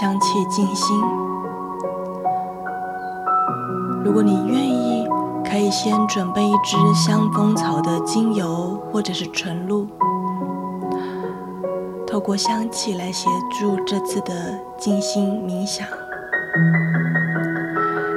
[0.00, 0.98] 香气静心。
[4.02, 5.06] 如果你愿意，
[5.44, 9.86] 可以先准备一支香蜂草的精油或者是纯露，
[12.06, 13.28] 透过香气来协
[13.60, 15.86] 助这次的静心冥想。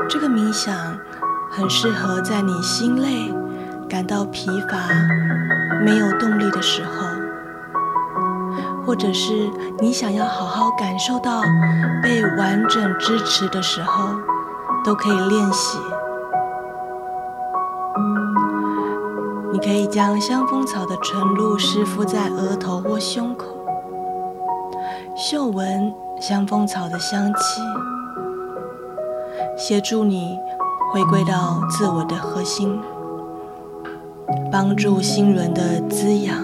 [0.07, 0.73] 这个冥想
[1.52, 3.29] 很适合在你心累、
[3.89, 4.77] 感到疲乏、
[5.84, 7.05] 没有动力的时候，
[8.86, 11.42] 或者是你想要好好感受到
[12.02, 14.09] 被完整支持的时候，
[14.84, 15.78] 都可以练习。
[19.52, 23.46] 你可以将香蜂草的纯露湿敷在额头或胸口，
[25.16, 27.62] 嗅闻香蜂草的香气。
[29.56, 30.38] 协助你
[30.92, 32.81] 回归到自我的核心，
[34.52, 36.36] 帮助心轮的滋养，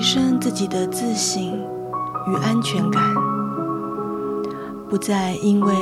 [0.00, 1.62] 提升自己的自信
[2.26, 3.02] 与安全感，
[4.88, 5.74] 不再因为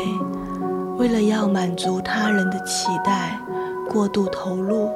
[0.97, 3.39] 为了要满足他人的期待
[3.89, 4.91] 过度投入，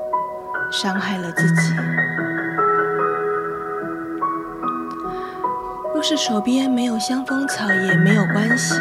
[0.72, 1.72] 伤害了自己。
[5.94, 8.74] 若是手边没有香风草也没有关系，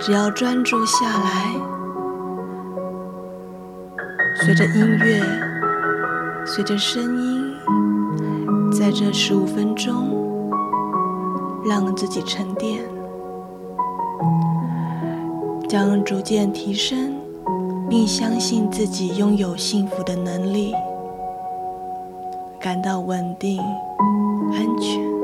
[0.00, 1.54] 只要专注下来，
[4.36, 5.22] 随着音乐，
[6.46, 7.54] 随着声音，
[8.80, 10.08] 在这十五分钟，
[11.66, 12.80] 让自己沉淀，
[15.68, 17.14] 将逐渐提升，
[17.90, 20.72] 并相信自己拥有幸福的能力，
[22.58, 23.60] 感到稳定、
[24.54, 25.19] 安全。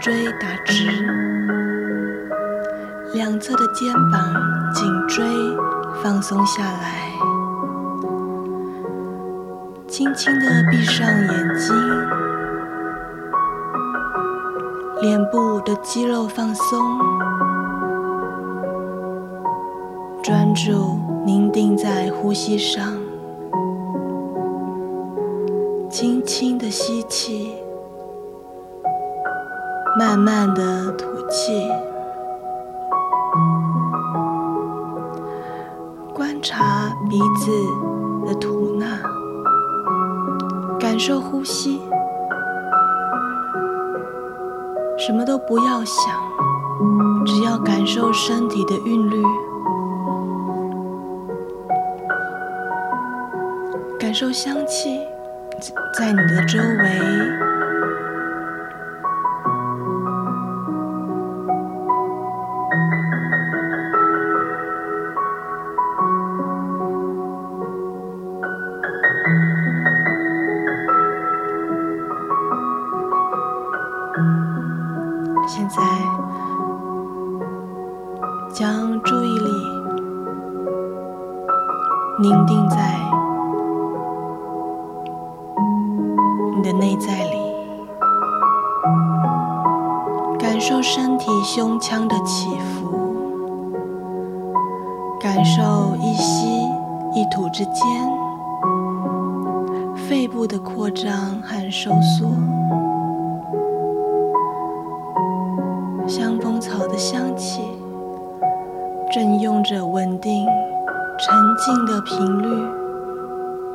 [0.00, 0.86] 椎打直，
[3.12, 4.32] 两侧的肩膀、
[4.72, 5.22] 颈椎
[6.02, 7.12] 放松下来，
[9.86, 11.76] 轻轻的闭上眼睛，
[15.02, 16.98] 脸部的肌肉放松，
[20.22, 22.96] 专注凝定在呼吸上。
[25.90, 27.52] 轻轻的吸气，
[30.00, 31.70] 慢慢的吐气，
[36.14, 37.50] 观察鼻子
[38.26, 38.86] 的吐纳，
[40.78, 41.82] 感受呼吸，
[44.96, 46.06] 什么都不要想，
[47.26, 49.22] 只要感受身体的韵律，
[53.98, 54.98] 感受香气。
[55.98, 57.49] 在你的周围，
[82.22, 82.76] 凝定在
[86.56, 86.72] 你的。
[86.78, 87.36] 内在里，
[90.38, 92.88] 感受身体胸腔的起伏，
[95.20, 96.46] 感受一吸
[97.14, 97.84] 一吐之间，
[99.94, 102.28] 肺部的扩张和收缩，
[106.06, 107.62] 香风草的香气
[109.12, 110.46] 正用着稳定、
[111.22, 112.48] 沉静的频率，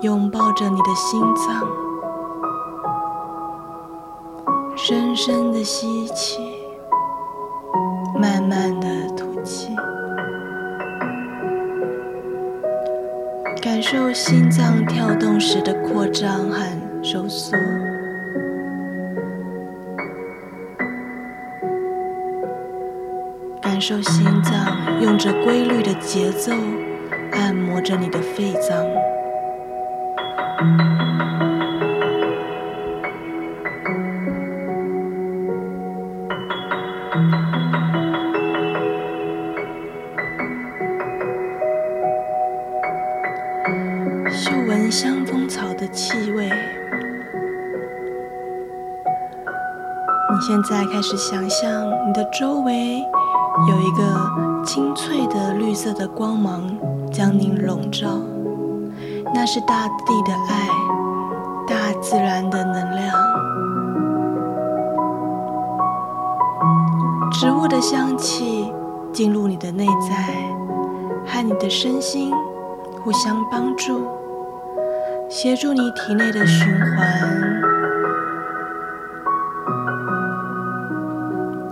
[0.02, 1.62] 拥抱着你的心脏。
[4.76, 6.42] 深深的吸气，
[8.20, 9.76] 慢慢的吐气，
[13.62, 17.56] 感受心脏跳动时的扩张和收缩，
[23.62, 26.52] 感受心脏用着规律的节奏
[27.36, 28.84] 按摩着你的肺脏。
[44.32, 46.52] 嗅闻香蜂草的气味，你
[50.42, 53.04] 现在开始想象你的周围
[53.70, 54.04] 有一个
[54.66, 56.78] 清脆的绿色的光芒
[57.16, 58.10] 将你笼罩，
[59.34, 60.68] 那是大地的爱，
[61.66, 63.16] 大自然的能量，
[67.32, 68.70] 植物的香气
[69.14, 70.36] 进入你的内在，
[71.26, 72.34] 和你的身心
[73.02, 74.02] 互相帮助，
[75.30, 76.68] 协助你体内的循
[76.98, 77.08] 环。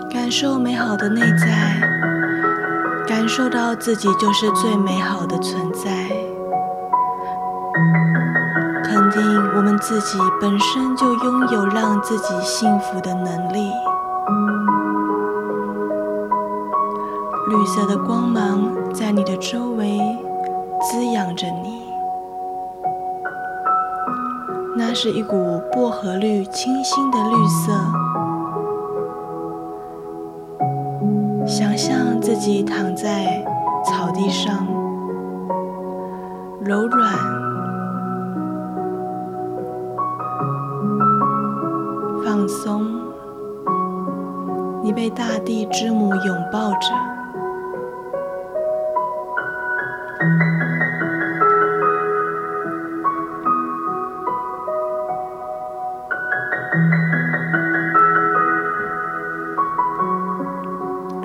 [0.09, 1.81] 感受美好的内在，
[3.07, 6.09] 感受到自己就是最美好的存在，
[8.83, 9.21] 肯定
[9.55, 13.71] 我们自己本身就拥有让自己幸福的能力。
[17.49, 19.99] 绿色的光芒在你的周围
[20.81, 21.83] 滋养着你，
[24.77, 27.73] 那是一股薄荷绿清新的绿色。
[31.45, 31.92] 想象
[32.33, 33.45] 自己躺在
[33.85, 34.65] 草地上，
[36.61, 37.13] 柔软、
[42.25, 42.87] 放松，
[44.81, 47.12] 你被大地之母拥抱着。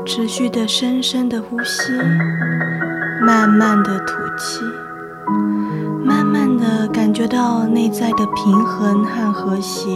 [0.09, 1.93] 持续的深深的呼吸，
[3.21, 4.65] 慢慢的吐气，
[6.03, 9.91] 慢慢的感觉到内在的平衡和和谐。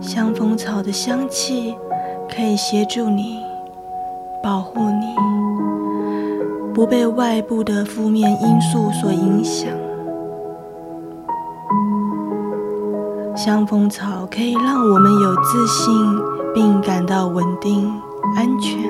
[0.00, 1.74] 香风草的香气
[2.32, 3.42] 可以协助你，
[4.44, 5.12] 保护你，
[6.72, 9.85] 不被外部的负面因素所影响。
[13.46, 15.94] 香蜂草可以让我们有自信，
[16.52, 17.88] 并感到稳定、
[18.34, 18.82] 安全。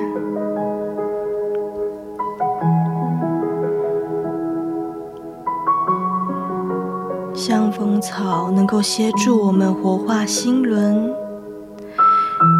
[7.35, 11.13] 香蜂草能够协助我们活化心轮，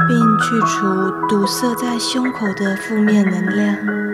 [0.08, 0.86] 并去除
[1.28, 4.07] 堵塞在胸口的负面能量。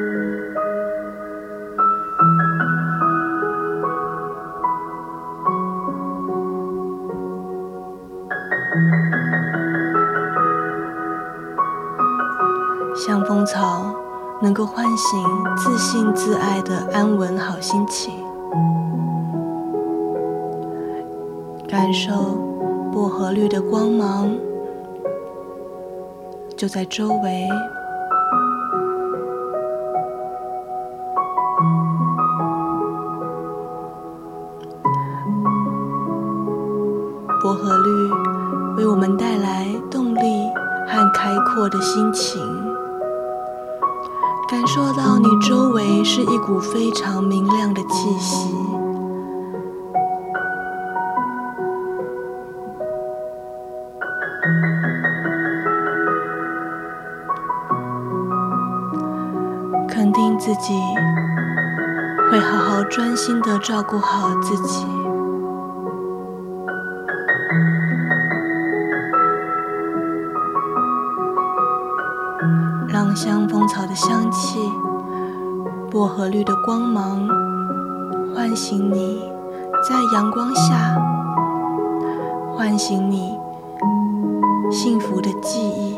[14.43, 15.23] 能够唤醒
[15.55, 18.13] 自信自爱的安稳好心情，
[21.65, 22.11] 感受
[22.91, 24.29] 薄荷绿的光芒
[26.57, 27.47] 就在周围，
[37.41, 40.19] 薄荷绿为我们带来动力
[40.85, 42.52] 和开阔的心情。
[44.53, 48.53] 感受到你周围是一股非常明亮的气息，
[59.89, 60.79] 肯定自己
[62.29, 65.02] 会好好专心的照顾好自己。
[73.93, 74.57] 的香气、
[75.91, 77.29] 薄荷绿的光芒
[78.33, 79.21] 唤醒你，
[79.87, 80.95] 在阳光下
[82.57, 83.37] 唤醒你
[84.71, 85.92] 幸福的记忆。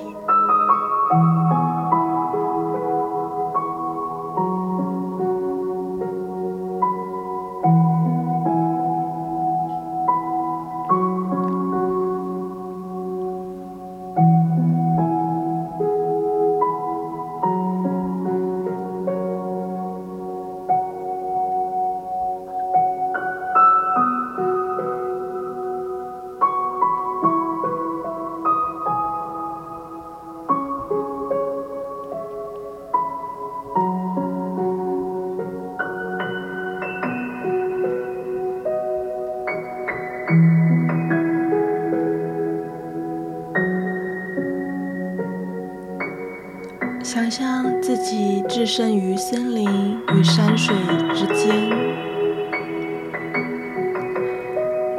[48.06, 50.76] 己置身于森林与山水
[51.16, 51.56] 之间，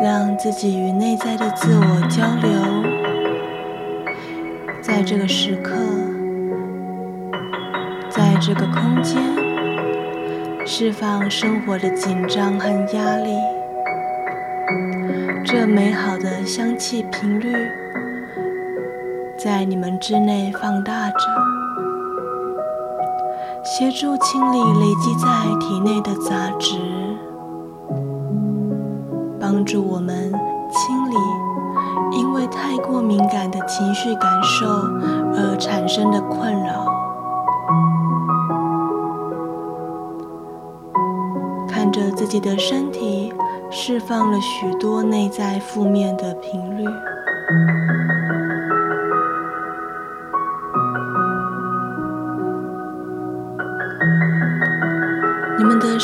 [0.03, 2.51] 让自己与内在的自我交流，
[4.83, 5.77] 在这个时刻，
[8.11, 9.23] 在这个空间，
[10.67, 13.37] 释放生活的紧张和压力。
[15.45, 17.53] 这美好的香气频率
[19.39, 21.19] 在你们之内放大着，
[23.67, 25.27] 协助清理累积在
[25.59, 26.79] 体内的杂质，
[29.41, 30.33] 帮助我们
[30.71, 31.17] 清理
[32.17, 34.67] 因为太过敏感的情绪感受
[35.35, 36.87] 而产生的困扰。
[41.69, 43.33] 看着自己的身体。
[43.69, 46.85] 释放了许多内在负面的频率，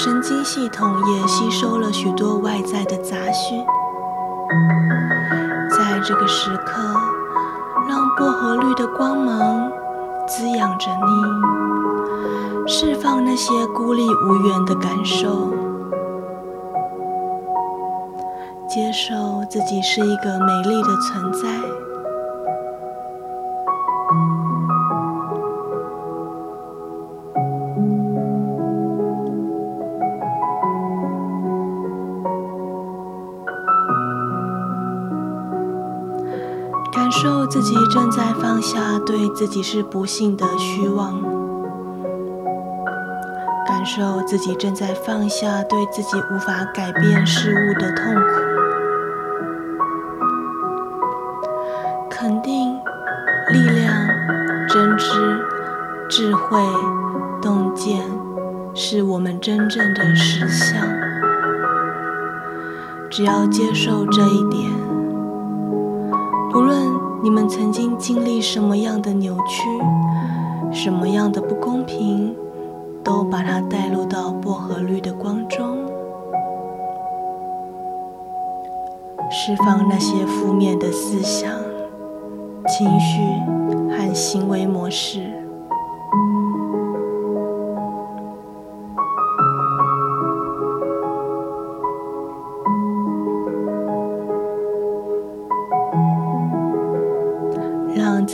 [0.04, 3.64] 神经系统也吸收了许多外在的杂讯。
[5.71, 6.82] 在这个时刻，
[7.88, 9.71] 让薄荷绿的光芒
[10.26, 15.54] 滋养着你，释放那些孤立无援的感受。
[18.68, 19.14] 接受
[19.49, 21.49] 自己是一个美丽的存在，
[37.52, 41.21] 自己正在放下对自己是不幸的虚妄，
[43.66, 48.23] 感受自己正在放下对自己无法改变事物的痛苦。
[52.09, 52.75] 肯定、
[53.50, 53.94] 力量、
[54.66, 55.44] 真知、
[56.09, 56.59] 智慧、
[57.42, 58.00] 洞见，
[58.75, 60.80] 是我们真正的实相。
[63.11, 64.71] 只要接受这一点，
[67.23, 69.69] 你们曾经经历什么样的扭曲、
[70.73, 72.35] 什么样的不公平，
[73.05, 75.87] 都把它带入到薄荷绿的光中，
[79.31, 81.52] 释放那些负面的思想。
[82.67, 83.21] 情绪
[83.91, 85.21] 和行为模式，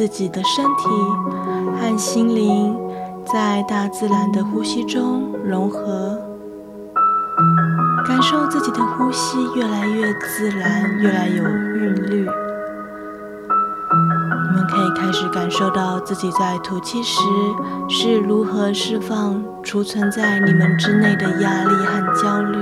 [0.09, 0.89] 自己的身体
[1.79, 2.75] 和心灵
[3.27, 6.19] 在大自然的呼吸中融合，
[8.07, 12.27] 感受自己的呼吸越来越自然，越来有韵律。
[14.47, 17.21] 你们可以开始感受到自己在吐气时
[17.91, 22.57] 是如何释放储存在你们之内的压力和焦虑。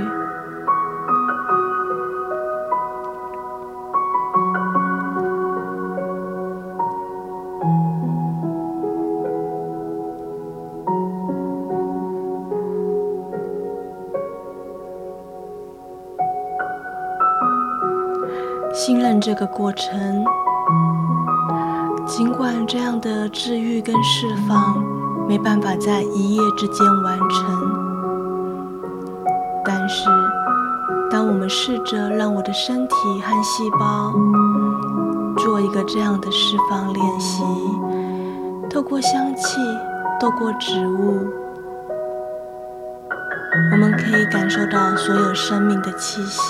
[19.37, 20.25] 个过程。
[22.07, 24.83] 尽管这样的治愈跟释放
[25.29, 27.29] 没办法在一夜之间完成，
[29.65, 30.09] 但是
[31.11, 34.13] 当我们试着让我的身体和细胞
[35.39, 37.43] 做一个这样的释放练习，
[38.71, 39.59] 透过香气，
[40.21, 41.27] 透过植物，
[43.73, 46.41] 我们可以感受到所有生命的气息。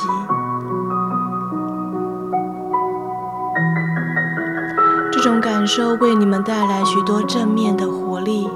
[5.26, 8.48] 这种感受为你们带来许多正面的活力，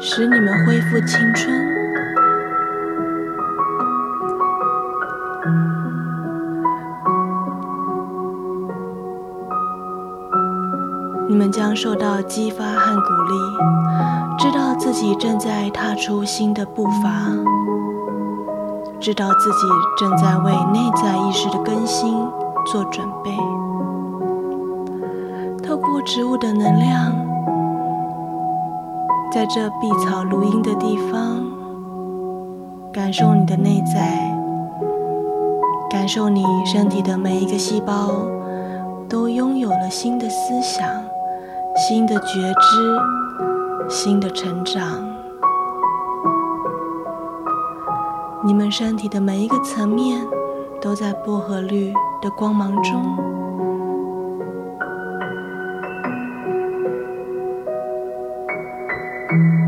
[0.00, 1.56] 使你们恢复青春。
[11.28, 17.12] 你们将受到激发和鼓励，知道自己正在踏出新的步伐，
[18.98, 22.12] 知道自己正在为内在意识的更新
[22.72, 23.30] 做准备。
[26.02, 27.12] 植物的能量，
[29.32, 31.44] 在这碧草如茵的地方，
[32.92, 34.34] 感受你的内在，
[35.90, 38.12] 感受你身体的每一个细胞
[39.08, 40.86] 都拥有了新的思想、
[41.76, 43.00] 新的觉知、
[43.88, 44.82] 新的成长。
[48.42, 50.26] 你们身体的每一个层面
[50.80, 51.92] 都在薄荷绿
[52.22, 53.39] 的光芒中。
[59.30, 59.59] 肯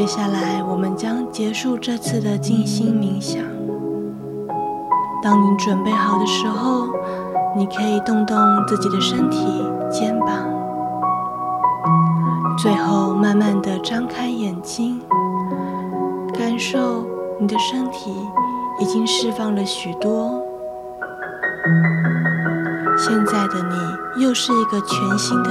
[0.00, 3.42] 接下来，我们将结束这次的静心冥想。
[5.22, 6.86] 当你准备好的时候，
[7.54, 8.34] 你可以动动
[8.66, 10.28] 自己的身体、肩膀，
[12.56, 15.02] 最后慢慢的张开眼睛，
[16.32, 17.04] 感受
[17.38, 18.10] 你的身体
[18.80, 20.42] 已经释放了许多。
[22.96, 25.50] 现在的你又是一个全新的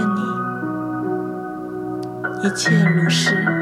[2.42, 3.59] 你，一切如是。